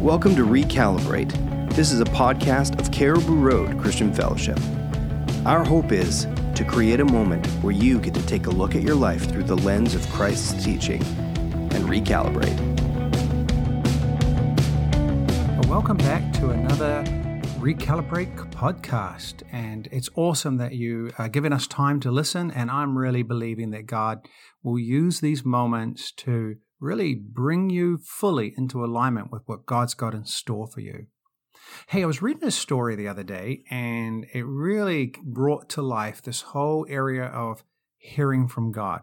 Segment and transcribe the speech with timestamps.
[0.00, 1.74] Welcome to Recalibrate.
[1.74, 4.58] This is a podcast of Cariboo Road Christian Fellowship.
[5.44, 8.80] Our hope is to create a moment where you get to take a look at
[8.80, 12.58] your life through the lens of Christ's teaching and recalibrate.
[15.58, 17.04] Well, welcome back to another
[17.58, 19.42] Recalibrate podcast.
[19.52, 22.50] And it's awesome that you are giving us time to listen.
[22.50, 24.26] And I'm really believing that God
[24.62, 30.14] will use these moments to really bring you fully into alignment with what God's got
[30.14, 31.06] in store for you.
[31.88, 36.22] Hey, I was reading a story the other day and it really brought to life
[36.22, 37.62] this whole area of
[37.96, 39.02] hearing from God.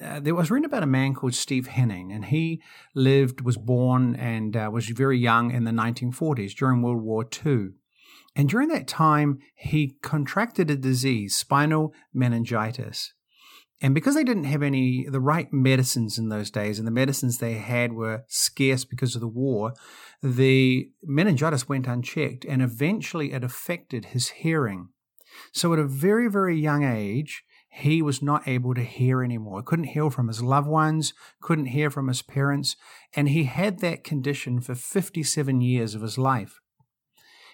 [0.00, 2.62] Uh, there was written about a man called Steve Henning, and he
[2.94, 7.70] lived, was born, and uh, was very young in the 1940s during World War II.
[8.36, 13.12] And during that time, he contracted a disease, spinal meningitis.
[13.80, 17.38] And because they didn't have any the right medicines in those days, and the medicines
[17.38, 19.72] they had were scarce because of the war,
[20.22, 24.88] the meningitis went unchecked, and eventually it affected his hearing.
[25.52, 29.62] So at a very, very young age, he was not able to hear anymore.
[29.62, 32.76] Couldn't hear from his loved ones, couldn't hear from his parents,
[33.14, 36.60] and he had that condition for 57 years of his life.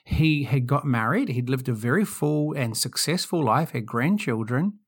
[0.05, 4.79] He had got married, he'd lived a very full and successful life, had grandchildren,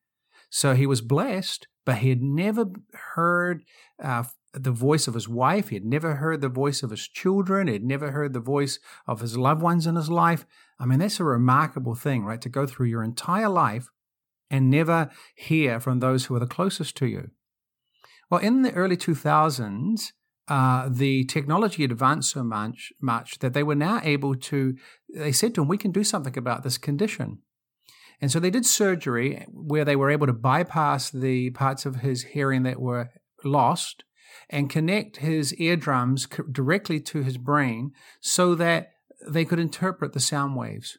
[0.50, 2.66] so he was blessed, but he had never
[3.14, 3.62] heard
[4.02, 5.68] uh, the voice of his wife.
[5.68, 7.66] He had never heard the voice of his children.
[7.66, 10.46] He had never heard the voice of his loved ones in his life.
[10.78, 12.40] I mean, that's a remarkable thing, right?
[12.40, 13.90] To go through your entire life
[14.50, 17.30] and never hear from those who are the closest to you.
[18.30, 20.12] Well, in the early 2000s,
[20.48, 24.76] uh, the technology advanced so much, much that they were now able to,
[25.12, 27.38] they said to him, we can do something about this condition.
[28.20, 32.22] And so they did surgery where they were able to bypass the parts of his
[32.22, 33.10] hearing that were
[33.44, 34.04] lost
[34.48, 38.92] and connect his eardrums directly to his brain so that
[39.26, 40.98] they could interpret the sound waves.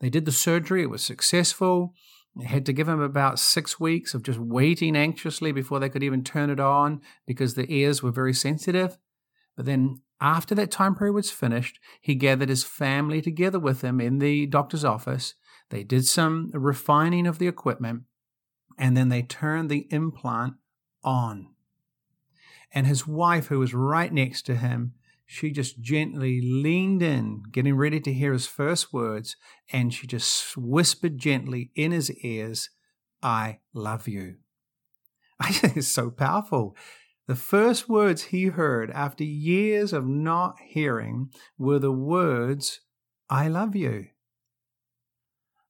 [0.00, 1.94] They did the surgery, it was successful.
[2.44, 6.24] Had to give him about six weeks of just waiting anxiously before they could even
[6.24, 8.98] turn it on because the ears were very sensitive.
[9.56, 14.00] But then, after that time period was finished, he gathered his family together with him
[14.00, 15.34] in the doctor's office
[15.70, 18.02] they did some refining of the equipment
[18.78, 20.54] and then they turned the implant
[21.02, 21.48] on.
[22.72, 24.94] And his wife, who was right next to him,
[25.26, 29.36] she just gently leaned in, getting ready to hear his first words,
[29.72, 32.70] and she just whispered gently in his ears,
[33.22, 34.36] I love you.
[35.40, 36.76] I think it's so powerful.
[37.26, 42.80] The first words he heard after years of not hearing were the words,
[43.30, 44.08] I love you.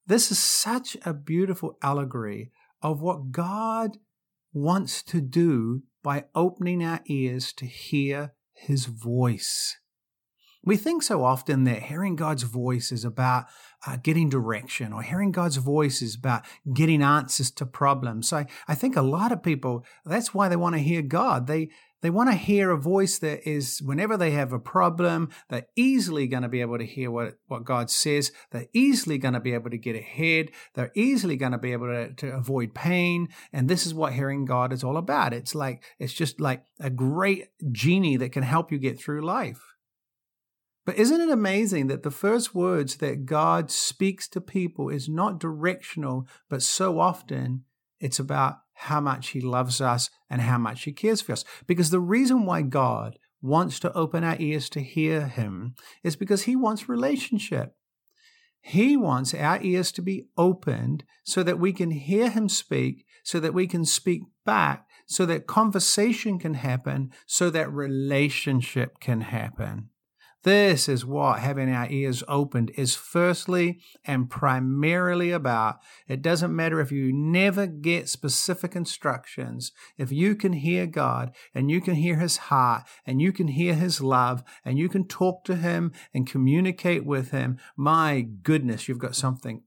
[0.07, 2.51] This is such a beautiful allegory
[2.83, 3.97] of what God
[4.53, 9.79] wants to do by opening our ears to hear his voice.
[10.63, 13.47] We think so often that hearing God's voice is about
[13.87, 18.29] uh, getting direction, or hearing God's voice is about getting answers to problems.
[18.29, 21.47] So I, I think a lot of people, that's why they want to hear God.
[21.47, 21.69] They,
[22.05, 26.27] they want to hear a voice that is, whenever they have a problem, they're easily
[26.27, 28.31] going to be able to hear what, what God says.
[28.51, 30.51] They're easily going to be able to get ahead.
[30.75, 33.29] They're easily going to be able to, to avoid pain.
[33.55, 35.33] And this is what hearing God is all about.
[35.33, 39.63] It's like, it's just like a great genie that can help you get through life.
[40.85, 45.41] But isn't it amazing that the first words that God speaks to people is not
[45.41, 47.65] directional, but so often
[47.99, 51.45] it's about how much He loves us and how much He cares for us.
[51.67, 56.43] Because the reason why God wants to open our ears to hear Him is because
[56.43, 57.75] He wants relationship.
[58.61, 63.39] He wants our ears to be opened so that we can hear Him speak, so
[63.41, 69.91] that we can speak back, so that conversation can happen, so that relationship can happen.
[70.45, 75.79] This is what having our ears opened is firstly and primarily about.
[76.07, 79.73] It doesn't matter if you never get specific instructions.
[79.97, 83.73] If you can hear God and you can hear His heart and you can hear
[83.73, 88.99] His love and you can talk to Him and communicate with Him, my goodness, you've
[88.99, 89.63] got something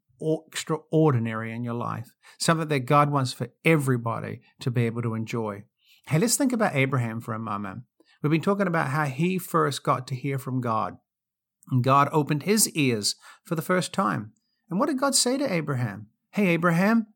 [0.48, 2.12] extraordinary in your life.
[2.38, 5.64] Something that God wants for everybody to be able to enjoy.
[6.06, 7.82] Hey, let's think about Abraham for a moment.
[8.22, 10.98] We've been talking about how he first got to hear from God.
[11.70, 14.32] And God opened his ears for the first time.
[14.70, 16.08] And what did God say to Abraham?
[16.32, 17.08] Hey, Abraham,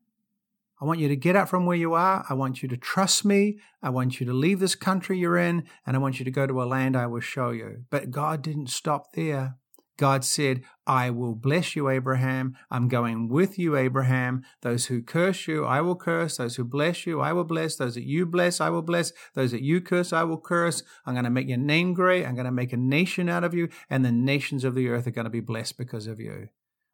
[0.80, 2.24] I want you to get up from where you are.
[2.28, 3.58] I want you to trust me.
[3.82, 6.46] I want you to leave this country you're in, and I want you to go
[6.46, 7.84] to a land I will show you.
[7.88, 9.58] But God didn't stop there.
[10.02, 12.56] God said, I will bless you, Abraham.
[12.72, 14.42] I'm going with you, Abraham.
[14.62, 16.38] Those who curse you, I will curse.
[16.38, 17.76] Those who bless you, I will bless.
[17.76, 19.12] Those that you bless, I will bless.
[19.34, 20.82] Those that you curse, I will curse.
[21.06, 22.26] I'm going to make your name great.
[22.26, 25.06] I'm going to make a nation out of you, and the nations of the earth
[25.06, 26.48] are going to be blessed because of you.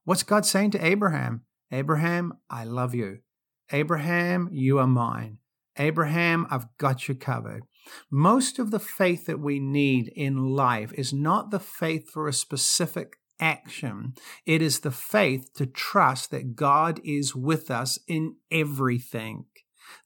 [0.05, 1.44] What's God saying to Abraham?
[1.72, 3.20] Abraham, I love you.
[3.72, 5.38] Abraham, you are mine.
[5.78, 7.62] Abraham, I've got you covered.
[8.11, 12.32] Most of the faith that we need in life is not the faith for a
[12.32, 14.14] specific action.
[14.46, 19.46] It is the faith to trust that God is with us in everything.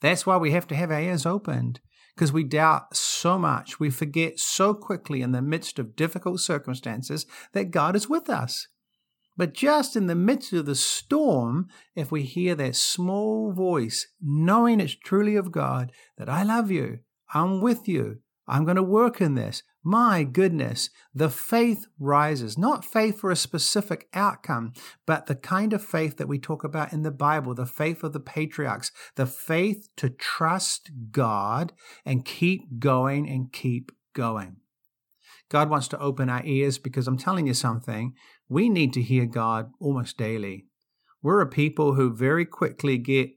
[0.01, 1.81] That's why we have to have our ears opened
[2.15, 3.81] because we doubt so much.
[3.81, 8.69] We forget so quickly in the midst of difficult circumstances that God is with us.
[9.37, 14.79] But just in the midst of the storm, if we hear that small voice, knowing
[14.79, 16.99] it's truly of God, that I love you,
[17.33, 18.19] I'm with you.
[18.47, 19.63] I'm going to work in this.
[19.85, 22.59] My goodness, the faith rises.
[22.59, 24.73] Not faith for a specific outcome,
[25.07, 28.13] but the kind of faith that we talk about in the Bible, the faith of
[28.13, 31.73] the patriarchs, the faith to trust God
[32.05, 34.57] and keep going and keep going.
[35.49, 38.15] God wants to open our ears because I'm telling you something,
[38.49, 40.67] we need to hear God almost daily.
[41.23, 43.31] We're a people who very quickly get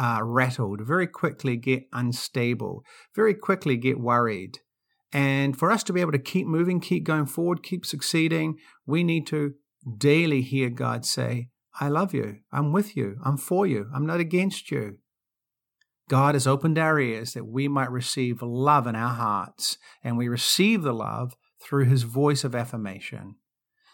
[0.00, 2.82] uh, rattled, very quickly get unstable,
[3.14, 4.58] very quickly get worried.
[5.12, 8.56] And for us to be able to keep moving, keep going forward, keep succeeding,
[8.86, 9.54] we need to
[9.98, 11.48] daily hear God say,
[11.78, 12.38] I love you.
[12.50, 13.18] I'm with you.
[13.24, 13.90] I'm for you.
[13.94, 14.98] I'm not against you.
[16.08, 20.28] God has opened our ears that we might receive love in our hearts, and we
[20.28, 23.36] receive the love through his voice of affirmation.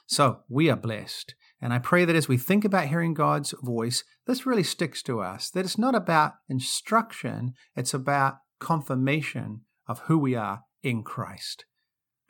[0.06, 1.34] So we are blessed.
[1.60, 5.20] And I pray that as we think about hearing God's voice, this really sticks to
[5.20, 11.64] us that it's not about instruction, it's about confirmation of who we are in Christ.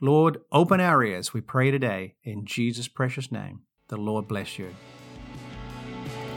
[0.01, 3.63] Lord, open our ears, we pray today in Jesus' precious name.
[3.89, 4.75] The Lord bless you.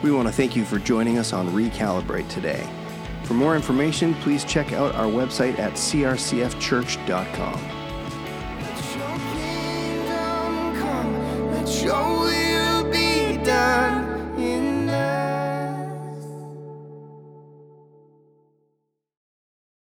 [0.01, 2.65] We want to thank you for joining us on Recalibrate today.
[3.23, 7.59] For more information, please check out our website at crcfchurch.com.